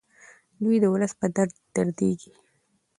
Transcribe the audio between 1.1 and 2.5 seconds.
په درد دردیږي.